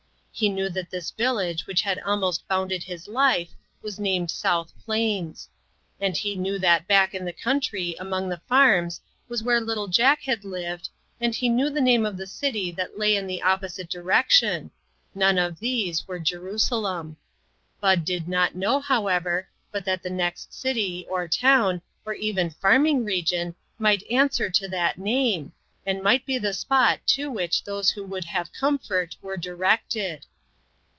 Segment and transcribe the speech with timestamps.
[0.33, 3.49] He knew that this village which had almost bounded his life
[3.83, 5.47] was named South Plains;
[5.99, 10.23] and he knew that back in the country among the farms was where little Jack
[10.23, 13.87] had lived, and he knew the name of the city that lay in the opposite
[13.89, 14.71] direction;
[15.13, 17.17] none of these were Jerusalem.
[17.79, 23.03] Bud did not know, however, but that the next city, or town, or even farming
[23.05, 25.51] region might answer to that name,
[25.85, 30.25] and might be the spot to which those who would have comfort were directed.